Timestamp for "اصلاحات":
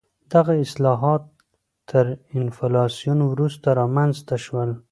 0.65-1.23